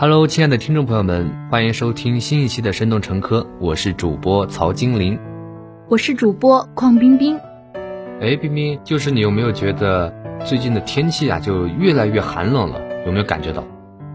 [0.00, 5.18] Hello，亲爱的听众朋友们，欢迎收听新一期的《生动成科》，我是主播曹金玲，
[5.90, 7.38] 我是主播邝冰冰。
[8.18, 10.10] 哎，冰冰，就是你有没有觉得
[10.42, 12.80] 最近的天气啊，就越来越寒冷了？
[13.04, 13.62] 有没有感觉到？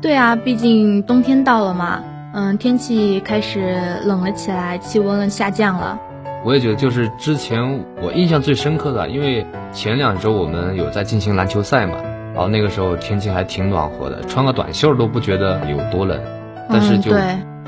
[0.02, 2.02] 对啊，毕竟冬天到了嘛，
[2.34, 6.00] 嗯，天气开始冷了起来，气温下降了。
[6.44, 11.96] 我也觉得，就是之前我印象最深刻的，因为前两周我们有在进行篮球赛嘛，
[12.36, 16.20] 然后那个时候天气还挺暖和的，穿个短袖都不觉得有多冷。
[16.70, 17.12] 但是就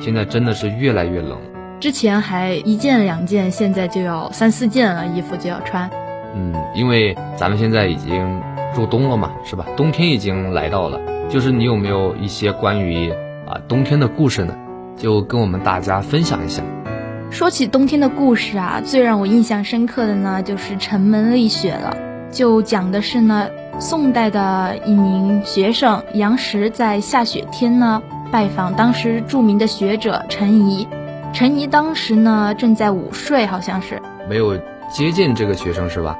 [0.02, 1.40] 现在真的是越来越冷。
[1.80, 5.90] 之前还一件两件，现在就要三四件了，衣服就要穿。
[6.36, 8.42] 嗯，因为咱们现在已经
[8.76, 9.66] 入冬了嘛，是吧？
[9.78, 11.00] 冬天已经来到了。
[11.30, 13.12] 就是你有没有一些关于
[13.46, 14.56] 啊冬天的故事呢？
[14.98, 16.62] 就跟我们大家分享一下。
[17.30, 21.96] 说起冬天的故事啊，最让我印象深刻的呢，就是城门立雪了。
[22.32, 23.48] 就讲的是呢，
[23.80, 30.88] 宋代的一名学生杨时在下雪天呢，拜访当时著名的学者陈颐。
[31.34, 34.58] 陈颐当时呢正在午睡，好像是没有
[34.90, 36.18] 接近这个学生是吧？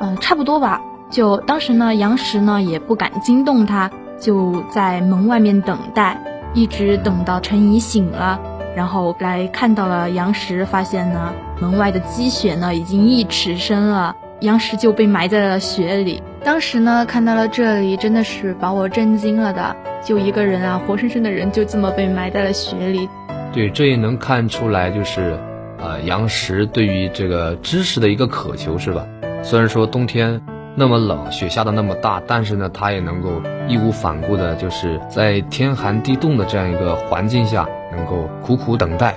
[0.00, 0.80] 嗯，差不多吧。
[1.10, 3.90] 就当时呢，杨时呢也不敢惊动他，
[4.20, 6.20] 就在门外面等待，
[6.54, 8.38] 一直等到陈颐醒了。
[8.76, 16.22] 然后来看到了杨时，发现呢门外的积雪呢已经一尺深了，杨时就被埋在了雪里。
[16.44, 23.08] 当时呢看到了这里，真的是把我震惊了的，就一个人啊，活生生的人就这么被埋在了雪里。
[23.52, 25.38] 对，这也能看出来，就是
[25.78, 29.06] 呃杨石对于这个知识的一个渴求，是吧？
[29.42, 30.40] 虽然说冬天
[30.74, 37.68] 那么冷，雪下的那么大，但是呢他也能够义无反顾的，就是在天寒地冻的这样一个环境下。
[37.90, 39.14] 能够苦苦等待，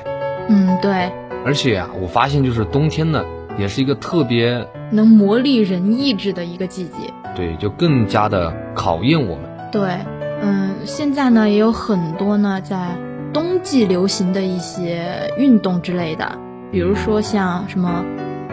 [0.49, 1.11] 嗯，对。
[1.45, 3.23] 而且啊，我发现就是冬天呢，
[3.57, 7.13] 也是一个特别能磨砺人意志的一个季节。
[7.35, 9.45] 对，就更加的考验我们。
[9.71, 9.97] 对，
[10.41, 12.95] 嗯，现在呢也有很多呢在
[13.33, 16.37] 冬季流行的一些运动之类的，
[16.71, 18.03] 比如说像什么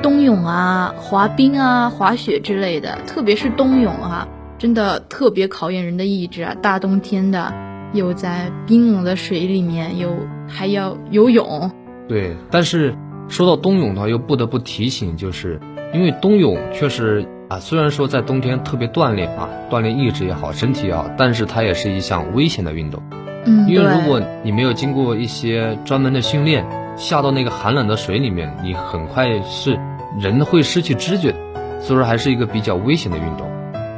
[0.03, 2.98] 冬泳啊、滑冰啊、滑雪之类的。
[3.06, 4.28] 特别是冬泳啊，
[4.59, 6.54] 真的特别考验人的意志啊！
[6.60, 7.53] 大冬天的。
[7.94, 10.15] 又在冰冷的水里面，又
[10.47, 11.70] 还要游泳。
[12.06, 12.94] 对，但是
[13.28, 15.61] 说到冬泳的话，又不得不提醒，就是
[15.93, 23.03] 因为冬泳确实啊，虽然说在冬天特别锻炼啊，锻炼意志也好，身体也好，但是它也是一项危险的运动。
[23.44, 26.66] 嗯，因为如果你没有经过一些专门的训练，
[26.97, 29.78] 下到那个寒冷的水里面，你很快是
[30.19, 31.34] 人会失去知觉，
[31.81, 33.49] 所以说还是一个比较危险的运动。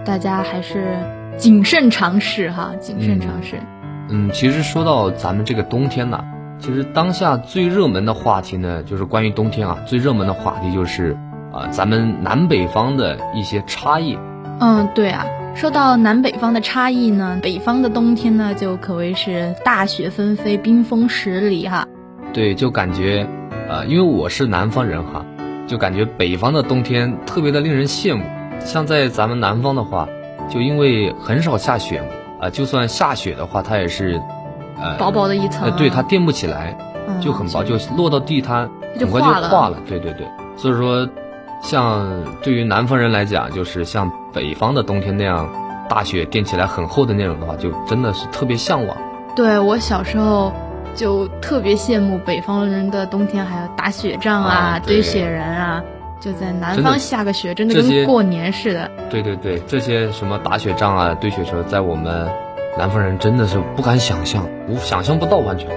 [0.05, 0.99] 大家还是
[1.37, 3.59] 谨慎尝试哈，谨慎尝试。
[4.09, 6.23] 嗯，其实说到咱们这个冬天呢，
[6.61, 11.17] 其实当下最热门的话题呢，就是关于冬天啊，最热门的话题就是
[11.53, 14.17] 啊，咱们南北方的一些差异。
[14.61, 21.87] 嗯，对啊，说到南北方的差异呢，北方的冬天呢，就可谓是大雪纷飞，冰封十里哈。
[22.33, 23.27] 对，就感觉，
[23.69, 25.25] 呃，因为我是南方人哈，
[25.67, 28.23] 就感觉北方的冬天特别的令人羡慕。
[28.61, 30.07] 像在咱们南方的话，
[30.51, 32.03] 就因为很少下雪。
[32.39, 34.19] 啊，就算下雪的话，它也是，
[34.81, 36.77] 呃，薄薄的一层，对，它垫不起来，
[37.21, 38.69] 就很薄，就落到地摊
[38.99, 39.77] 很快就化了。
[39.87, 40.27] 对对对，
[40.57, 41.09] 所以说，
[41.63, 45.49] 像对于南方人来讲，就是像北方的冬天那样，
[45.89, 48.97] 大雪垫起来很厚的那种的话，就真的是特别向往。
[49.37, 50.53] 对我小时候
[50.95, 55.83] 就特别羡慕北方人的冬天，还要打雪仗啊，堆雪人啊。
[56.21, 58.91] 就在南方下个雪，真的跟过年似的。
[59.09, 62.29] 对对对，这些什么打雪仗啊、堆雪球，在我们
[62.79, 65.69] 南方人真的是不敢想象，我想象不到完全。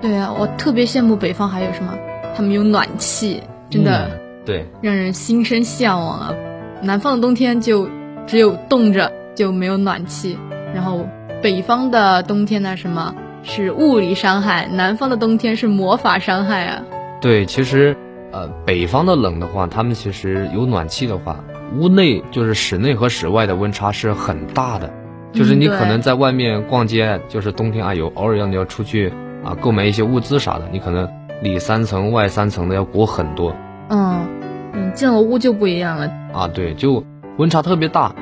[0.00, 1.96] 对啊，我特别羡慕北方还有什么，
[2.36, 4.10] 他们有暖气，真的
[4.44, 6.34] 对，让人心生向往啊。
[6.82, 7.88] 南方的冬天就
[8.26, 10.38] 只有冻着，就没有暖气。
[10.74, 11.06] 然后
[11.40, 13.14] 北方的冬天呢，什么
[13.44, 14.66] 是物理伤害？
[14.66, 16.82] 南方的冬天是魔法伤害啊。
[17.20, 17.96] 对，其实。
[18.34, 21.44] 呃，北方的冷的话，他们其实有暖气的话，
[21.76, 24.90] 屋内就是室内和室外的温差是很大的，
[25.32, 29.12] 就是你可能在外面逛街，就是冬天啊，有偶尔要你要出去
[29.42, 31.08] 啊购买一些物资啥的，你可能
[31.42, 33.54] 里三层外三层的要裹很多。
[33.88, 34.26] 嗯，
[34.72, 37.02] 嗯，进了屋就不一样了啊，对，就
[37.38, 38.14] 温差特别大，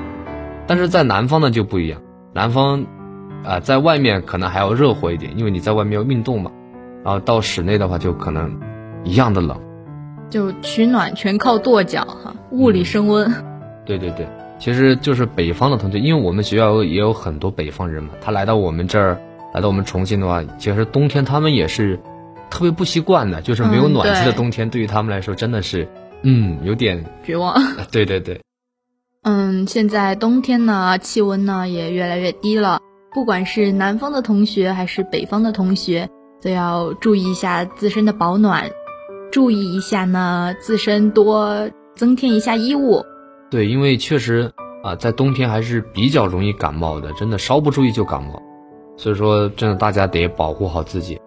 [0.67, 2.01] 但是在南方呢就不一样，
[2.33, 2.87] 南方
[3.45, 6.51] 啊在外面可能还要热和一点，因为你在外面要运动嘛，
[7.05, 8.59] 然后到室内的话就可能
[9.05, 9.61] 一样的冷。
[10.31, 13.33] 就取暖全靠跺脚哈，物理升温。
[13.85, 14.29] 对对对，
[14.61, 19.19] 其实就是北方的同学，因为我们学校也有很多北方人嘛，他来到我们这儿，
[19.55, 21.99] 来到我们重庆的话，其实冬天他们也是
[22.51, 25.89] 特别不习惯的，就是没有暖气的冬天，对于他们来说真的是，
[26.23, 27.55] 嗯，有点绝望。
[27.91, 28.43] 对对对，
[29.23, 32.81] 嗯，现在冬天呢，气温呢也越来越低了，
[33.15, 36.11] 不管是南方的同学还是北方的同学，
[36.43, 38.71] 都要注意一下自身的保暖，
[39.33, 43.03] 注意一下呢自身多增添一下衣物。
[43.51, 44.53] 对，因为确实
[44.85, 48.41] 啊，在冬天还是比较容易感冒的，真的稍不注意就感冒，
[48.97, 51.21] 所以说真的大家得保护好自己。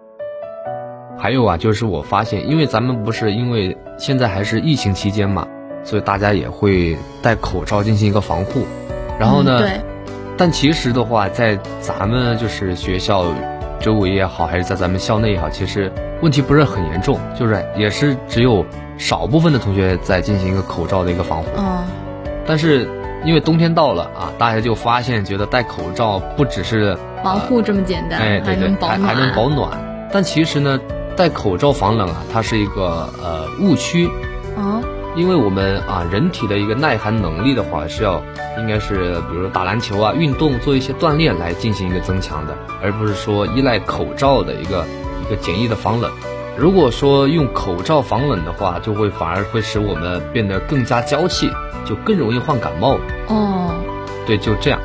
[1.18, 5.46] 还有啊，就是我发现，因为咱们不是因为现在还是疫情期间嘛，
[5.84, 8.66] 所以大家也会戴口罩进行一个防护。
[9.20, 9.80] 然后呢，对，
[10.36, 13.26] 但其实的话，在咱们就是学校
[13.78, 18.64] 周围也好，还是在咱们校内也好，其实问题不是很严重，就是也是只有
[18.98, 21.48] 少部分的同学在进行一个口罩的一个防护。
[21.56, 21.84] 嗯，
[22.46, 22.88] 但是
[23.24, 29.70] 因为冬天到了啊，大家就发现觉得戴口罩不只是防护这么简单，哎，对对，还还能保暖。
[30.12, 30.80] 但其实呢。
[31.16, 34.08] 戴口罩防冷啊，它是一个呃误区，
[34.56, 34.82] 啊，
[35.14, 38.20] 因为我们啊人体的一个耐寒能力的话是要
[38.58, 44.84] 应该是比如说打篮球啊运动做一些锻炼来进行一个增强的，而不是说依赖口罩的一个
[45.24, 46.10] 一个简易的防冷。
[46.56, 51.50] 如果说用口罩防冷的话，就会反而会使我们变得更加娇气，
[51.84, 52.96] 就更容易患感冒。
[53.28, 53.74] 哦，
[54.26, 54.80] 对，就这样，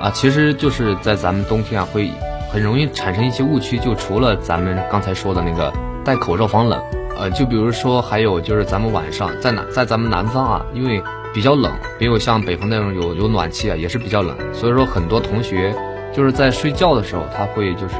[0.00, 2.10] 啊，其实就是在咱们冬天啊会。
[2.52, 5.72] 很容易产生一些误区，就除了咱们刚才说的那个
[6.04, 6.80] 戴口罩防冷，
[7.18, 11.02] 呃，就比如说还有就是咱们晚上在南在咱们南方啊，因为
[11.32, 15.74] 比较冷，没有像北方那种有有暖气啊，也是比较冷，所以说很多同学
[16.12, 17.96] 就是在睡觉的时候，他会就是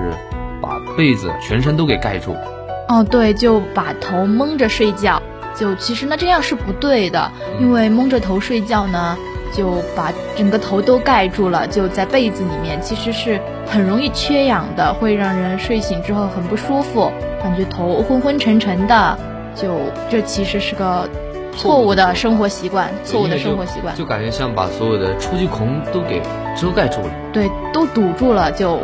[0.62, 2.36] 把被子全身都给盖住。
[2.88, 5.22] 哦，对，就把头蒙着睡觉，
[5.54, 9.16] 就其实呢这样是不对的，因为蒙着头睡觉呢。
[9.56, 17.08] 就把整个头都盖住了，就在被子里面，其实是很容易缺氧的，会让人睡醒之后很不舒服，
[17.40, 19.16] 感觉头昏昏沉沉的。
[19.54, 19.76] 就
[20.10, 21.08] 这其实是个
[21.56, 26.20] 错误的生活习惯，错误的生活习惯，就感觉像把所有的出气孔都给
[26.60, 27.10] 遮盖住了。
[27.32, 28.80] 对，都堵住了，就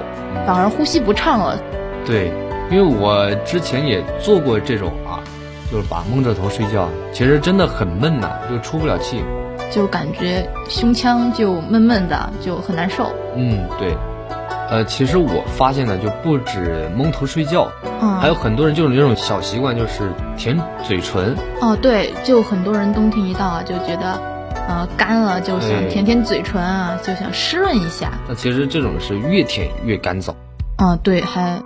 [0.47, 1.59] 反而呼吸不畅了。
[2.07, 2.31] 对，
[2.71, 5.19] 因为我之前也做过这种啊，
[5.71, 9.23] 就是把蒙着头睡觉，其实真的很闷呐，就出不了气。
[9.71, 13.13] 就感觉胸腔就闷闷的，就很难受。
[13.37, 13.97] 嗯，对。
[14.69, 17.69] 呃，其实我发现呢，就不止蒙头睡觉，
[18.21, 21.35] 还有很多人就是那种小习惯，就是舔嘴唇。
[21.61, 24.21] 哦，对，就很多人冬天一到啊，就觉得
[24.69, 28.13] 呃干了，就想舔舔嘴唇啊，就想湿润一下。
[28.29, 30.33] 那其实这种是越舔越干燥。
[30.77, 31.61] 啊，对，还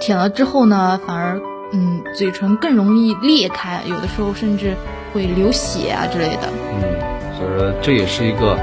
[0.00, 1.40] 舔了之后呢，反而
[1.72, 4.74] 嗯嘴唇更容易裂开，有的时候甚至
[5.12, 6.48] 会流血啊之类的。
[6.72, 6.98] 嗯。
[7.36, 8.58] 所以说这也是一个，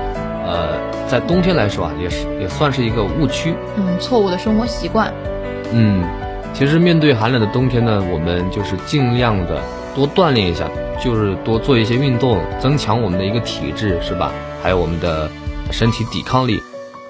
[0.46, 5.12] 呃，在冬天来说啊，也是也算是一个误区，嗯，错误的生活习惯。
[5.72, 6.04] 嗯，
[6.54, 9.62] 其实面对寒冷的冬天呢，我们就是尽量的
[9.96, 10.70] 多锻炼一下，
[11.04, 14.32] 就是多做一些运动，增强我们的一个体质，是吧？
[14.62, 15.28] 还有我们的
[15.72, 16.62] 身体抵抗力。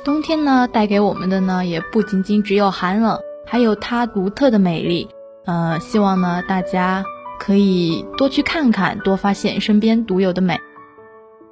[0.06, 5.08] 冬天呢，带给我们的呢，也不仅仅只有寒冷，还有它独特的美丽。
[5.46, 7.04] 呃，希望呢，大家
[7.40, 10.58] 可以多去看看，多发现身边独有的美。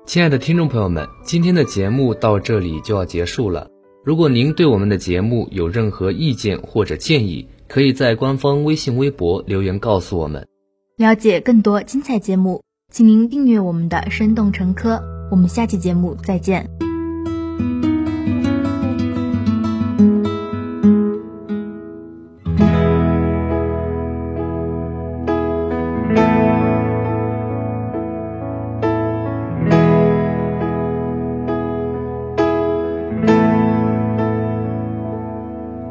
[0.05, 3.67] 亲爱的听众朋友们，今天的节目到这里就要结束了。
[4.03, 10.47] 如果您对我们的节目有任何意见或者建议，可以在官方微信、微博留言告诉我们。
[10.97, 14.95] 了解更多精彩节目，请您订阅我们的《生动成科》。
[15.31, 16.84] 我们下期节目再见。